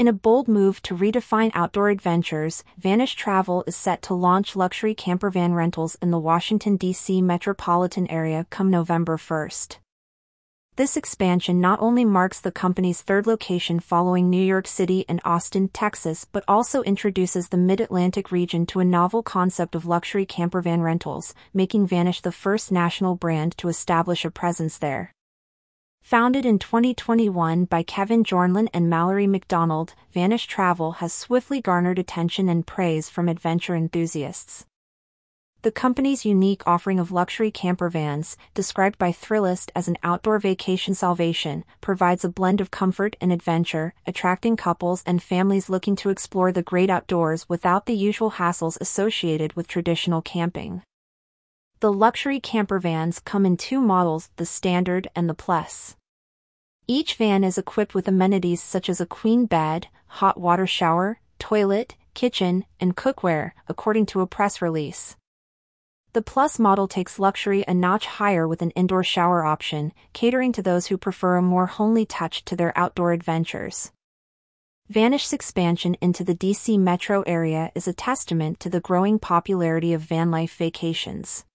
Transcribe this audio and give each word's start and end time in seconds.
In 0.00 0.08
a 0.08 0.14
bold 0.14 0.48
move 0.48 0.80
to 0.84 0.96
redefine 0.96 1.50
outdoor 1.52 1.90
adventures, 1.90 2.64
Vanish 2.78 3.14
Travel 3.16 3.64
is 3.66 3.76
set 3.76 4.00
to 4.04 4.14
launch 4.14 4.56
luxury 4.56 4.94
campervan 4.94 5.52
rentals 5.52 5.94
in 6.00 6.10
the 6.10 6.18
Washington, 6.18 6.78
D.C. 6.78 7.20
metropolitan 7.20 8.10
area 8.10 8.46
come 8.48 8.70
November 8.70 9.18
1st. 9.18 9.76
This 10.76 10.96
expansion 10.96 11.60
not 11.60 11.82
only 11.82 12.06
marks 12.06 12.40
the 12.40 12.50
company's 12.50 13.02
third 13.02 13.26
location 13.26 13.78
following 13.78 14.30
New 14.30 14.42
York 14.42 14.66
City 14.66 15.04
and 15.06 15.20
Austin, 15.22 15.68
Texas, 15.68 16.24
but 16.24 16.44
also 16.48 16.80
introduces 16.84 17.50
the 17.50 17.58
Mid 17.58 17.78
Atlantic 17.78 18.32
region 18.32 18.64
to 18.64 18.80
a 18.80 18.86
novel 18.86 19.22
concept 19.22 19.74
of 19.74 19.84
luxury 19.84 20.24
campervan 20.24 20.82
rentals, 20.82 21.34
making 21.52 21.86
Vanish 21.86 22.22
the 22.22 22.32
first 22.32 22.72
national 22.72 23.16
brand 23.16 23.54
to 23.58 23.68
establish 23.68 24.24
a 24.24 24.30
presence 24.30 24.78
there. 24.78 25.12
Founded 26.02 26.44
in 26.44 26.58
2021 26.58 27.66
by 27.66 27.82
Kevin 27.82 28.24
Jornlin 28.24 28.68
and 28.74 28.90
Mallory 28.90 29.26
McDonald, 29.28 29.94
Vanish 30.12 30.46
Travel 30.46 30.92
has 30.92 31.12
swiftly 31.12 31.60
garnered 31.60 31.98
attention 32.00 32.48
and 32.48 32.66
praise 32.66 33.08
from 33.08 33.28
adventure 33.28 33.76
enthusiasts. 33.76 34.66
The 35.62 35.70
company's 35.70 36.24
unique 36.24 36.66
offering 36.66 36.98
of 36.98 37.12
luxury 37.12 37.50
camper 37.50 37.90
vans, 37.90 38.38
described 38.54 38.98
by 38.98 39.12
Thrillist 39.12 39.70
as 39.76 39.88
an 39.88 39.98
outdoor 40.02 40.38
vacation 40.38 40.94
salvation, 40.94 41.64
provides 41.82 42.24
a 42.24 42.30
blend 42.30 42.62
of 42.62 42.70
comfort 42.70 43.14
and 43.20 43.30
adventure, 43.30 43.92
attracting 44.06 44.56
couples 44.56 45.02
and 45.04 45.22
families 45.22 45.68
looking 45.68 45.96
to 45.96 46.08
explore 46.08 46.50
the 46.50 46.62
great 46.62 46.88
outdoors 46.88 47.46
without 47.46 47.84
the 47.84 47.94
usual 47.94 48.32
hassles 48.32 48.80
associated 48.80 49.52
with 49.52 49.68
traditional 49.68 50.22
camping. 50.22 50.82
The 51.80 51.90
luxury 51.90 52.40
camper 52.40 52.78
vans 52.78 53.20
come 53.20 53.46
in 53.46 53.56
two 53.56 53.80
models, 53.80 54.28
the 54.36 54.44
Standard 54.44 55.08
and 55.16 55.30
the 55.30 55.34
Plus. 55.34 55.96
Each 56.86 57.14
van 57.14 57.42
is 57.42 57.56
equipped 57.56 57.94
with 57.94 58.06
amenities 58.06 58.62
such 58.62 58.90
as 58.90 59.00
a 59.00 59.06
queen 59.06 59.46
bed, 59.46 59.86
hot 60.20 60.38
water 60.38 60.66
shower, 60.66 61.20
toilet, 61.38 61.96
kitchen, 62.12 62.66
and 62.80 62.98
cookware, 62.98 63.52
according 63.66 64.04
to 64.06 64.20
a 64.20 64.26
press 64.26 64.60
release. 64.60 65.16
The 66.12 66.20
Plus 66.20 66.58
model 66.58 66.86
takes 66.86 67.18
luxury 67.18 67.64
a 67.66 67.72
notch 67.72 68.04
higher 68.04 68.46
with 68.46 68.60
an 68.60 68.72
indoor 68.72 69.02
shower 69.02 69.42
option, 69.42 69.94
catering 70.12 70.52
to 70.52 70.62
those 70.62 70.88
who 70.88 70.98
prefer 70.98 71.36
a 71.36 71.42
more 71.42 71.64
homely 71.64 72.04
touch 72.04 72.44
to 72.44 72.56
their 72.56 72.76
outdoor 72.76 73.12
adventures. 73.12 73.90
Vanish's 74.90 75.32
expansion 75.32 75.96
into 76.02 76.24
the 76.24 76.34
DC 76.34 76.78
metro 76.78 77.22
area 77.22 77.72
is 77.74 77.88
a 77.88 77.94
testament 77.94 78.60
to 78.60 78.68
the 78.68 78.80
growing 78.80 79.18
popularity 79.18 79.94
of 79.94 80.02
van 80.02 80.30
life 80.30 80.54
vacations. 80.58 81.46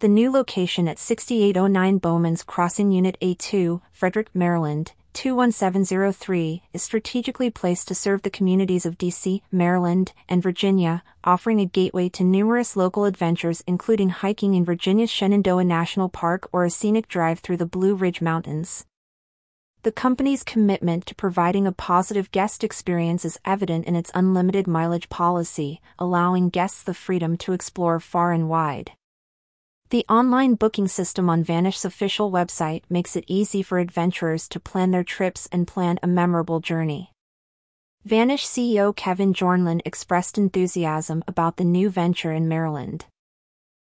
The 0.00 0.06
new 0.06 0.30
location 0.30 0.86
at 0.86 0.96
6809 0.96 1.98
Bowman's 1.98 2.44
Crossing 2.44 2.92
Unit 2.92 3.18
A2, 3.20 3.80
Frederick, 3.90 4.28
Maryland, 4.32 4.92
21703, 5.14 6.62
is 6.72 6.82
strategically 6.84 7.50
placed 7.50 7.88
to 7.88 7.96
serve 7.96 8.22
the 8.22 8.30
communities 8.30 8.86
of 8.86 8.96
DC, 8.96 9.42
Maryland, 9.50 10.12
and 10.28 10.40
Virginia, 10.40 11.02
offering 11.24 11.58
a 11.58 11.66
gateway 11.66 12.08
to 12.10 12.22
numerous 12.22 12.76
local 12.76 13.06
adventures 13.06 13.64
including 13.66 14.10
hiking 14.10 14.54
in 14.54 14.64
Virginia's 14.64 15.10
Shenandoah 15.10 15.64
National 15.64 16.08
Park 16.08 16.48
or 16.52 16.64
a 16.64 16.70
scenic 16.70 17.08
drive 17.08 17.40
through 17.40 17.56
the 17.56 17.66
Blue 17.66 17.96
Ridge 17.96 18.20
Mountains. 18.20 18.86
The 19.82 19.90
company's 19.90 20.44
commitment 20.44 21.06
to 21.06 21.14
providing 21.16 21.66
a 21.66 21.72
positive 21.72 22.30
guest 22.30 22.62
experience 22.62 23.24
is 23.24 23.40
evident 23.44 23.86
in 23.86 23.96
its 23.96 24.12
unlimited 24.14 24.68
mileage 24.68 25.08
policy, 25.08 25.80
allowing 25.98 26.50
guests 26.50 26.84
the 26.84 26.94
freedom 26.94 27.36
to 27.38 27.52
explore 27.52 27.98
far 27.98 28.30
and 28.30 28.48
wide. 28.48 28.92
The 29.90 30.04
online 30.06 30.54
booking 30.54 30.86
system 30.86 31.30
on 31.30 31.42
Vanish's 31.42 31.86
official 31.86 32.30
website 32.30 32.82
makes 32.90 33.16
it 33.16 33.24
easy 33.26 33.62
for 33.62 33.78
adventurers 33.78 34.46
to 34.48 34.60
plan 34.60 34.90
their 34.90 35.02
trips 35.02 35.48
and 35.50 35.66
plan 35.66 35.98
a 36.02 36.06
memorable 36.06 36.60
journey. 36.60 37.14
Vanish 38.04 38.44
CEO 38.44 38.94
Kevin 38.94 39.32
Jornlin 39.32 39.80
expressed 39.86 40.36
enthusiasm 40.36 41.24
about 41.26 41.56
the 41.56 41.64
new 41.64 41.88
venture 41.88 42.32
in 42.32 42.48
Maryland. 42.48 43.06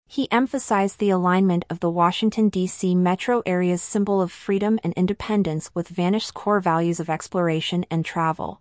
He 0.08 0.32
emphasized 0.32 0.98
the 0.98 1.12
alignment 1.12 1.66
of 1.70 1.82
the 1.82 1.90
Washington, 1.92 2.50
D.C. 2.50 2.96
metro 2.96 3.44
area's 3.46 3.84
symbol 3.84 4.24
of 4.24 4.32
freedom 4.32 4.80
and 4.84 4.94
independence 4.94 5.70
with 5.76 5.88
Vanish's 5.88 6.32
core 6.32 6.60
values 6.60 7.00
of 7.00 7.12
exploration 7.12 7.86
and 7.92 8.04
travel. 8.04 8.60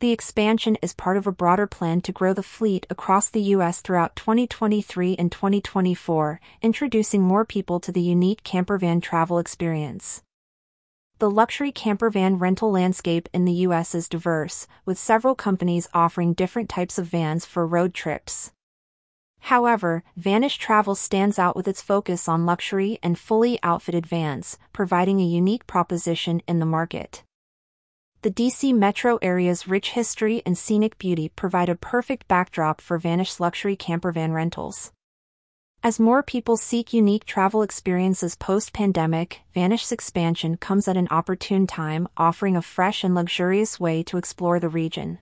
The 0.00 0.10
expansion 0.10 0.76
is 0.82 0.92
part 0.92 1.16
of 1.16 1.26
a 1.26 1.32
broader 1.32 1.68
plan 1.68 2.00
to 2.02 2.12
grow 2.12 2.32
the 2.34 2.42
fleet 2.42 2.84
across 2.90 3.30
the 3.30 3.40
U.S. 3.42 3.80
throughout 3.80 4.16
2023 4.16 5.14
and 5.16 5.30
2024, 5.30 6.40
introducing 6.62 7.22
more 7.22 7.44
people 7.44 7.78
to 7.78 7.92
the 7.92 8.02
unique 8.02 8.42
campervan 8.42 9.00
travel 9.00 9.38
experience. 9.38 10.22
The 11.20 11.30
luxury 11.30 11.70
campervan 11.70 12.40
rental 12.40 12.72
landscape 12.72 13.28
in 13.32 13.44
the 13.44 13.52
U.S. 13.68 13.94
is 13.94 14.08
diverse, 14.08 14.66
with 14.84 14.98
several 14.98 15.36
companies 15.36 15.88
offering 15.94 16.34
different 16.34 16.68
types 16.68 16.98
of 16.98 17.06
vans 17.06 17.46
for 17.46 17.64
road 17.64 17.94
trips. 17.94 18.50
However, 19.42 20.02
Vanish 20.16 20.58
Travel 20.58 20.96
stands 20.96 21.38
out 21.38 21.54
with 21.54 21.68
its 21.68 21.82
focus 21.82 22.28
on 22.28 22.46
luxury 22.46 22.98
and 23.02 23.18
fully 23.18 23.60
outfitted 23.62 24.06
vans, 24.06 24.58
providing 24.72 25.20
a 25.20 25.24
unique 25.24 25.68
proposition 25.68 26.42
in 26.48 26.58
the 26.58 26.66
market 26.66 27.22
the 28.24 28.30
DC 28.30 28.74
metro 28.74 29.18
area's 29.20 29.68
rich 29.68 29.90
history 29.90 30.40
and 30.46 30.56
scenic 30.56 30.96
beauty 30.96 31.28
provide 31.28 31.68
a 31.68 31.74
perfect 31.74 32.26
backdrop 32.26 32.80
for 32.80 32.96
Vanish 32.96 33.38
luxury 33.38 33.76
campervan 33.76 34.32
rentals. 34.32 34.92
As 35.82 36.00
more 36.00 36.22
people 36.22 36.56
seek 36.56 36.94
unique 36.94 37.26
travel 37.26 37.60
experiences 37.60 38.34
post-pandemic, 38.34 39.42
Vanish's 39.52 39.92
expansion 39.92 40.56
comes 40.56 40.88
at 40.88 40.96
an 40.96 41.06
opportune 41.10 41.66
time, 41.66 42.08
offering 42.16 42.56
a 42.56 42.62
fresh 42.62 43.04
and 43.04 43.14
luxurious 43.14 43.78
way 43.78 44.02
to 44.04 44.16
explore 44.16 44.58
the 44.58 44.70
region. 44.70 45.18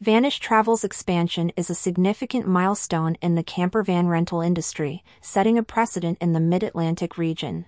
Vanish 0.00 0.40
Travel's 0.40 0.82
expansion 0.82 1.52
is 1.56 1.70
a 1.70 1.76
significant 1.76 2.44
milestone 2.44 3.14
in 3.22 3.36
the 3.36 3.44
campervan 3.44 4.08
rental 4.08 4.40
industry, 4.40 5.04
setting 5.20 5.56
a 5.56 5.62
precedent 5.62 6.18
in 6.20 6.32
the 6.32 6.40
Mid-Atlantic 6.40 7.16
region. 7.16 7.66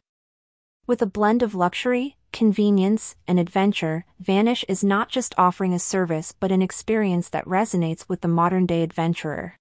With 0.84 1.00
a 1.00 1.06
blend 1.06 1.44
of 1.44 1.54
luxury, 1.54 2.16
convenience, 2.32 3.14
and 3.28 3.38
adventure, 3.38 4.04
Vanish 4.18 4.64
is 4.68 4.82
not 4.82 5.08
just 5.08 5.34
offering 5.38 5.72
a 5.74 5.78
service 5.78 6.32
but 6.32 6.50
an 6.50 6.62
experience 6.62 7.28
that 7.28 7.44
resonates 7.44 8.08
with 8.08 8.20
the 8.22 8.28
modern 8.28 8.66
day 8.66 8.82
adventurer. 8.82 9.56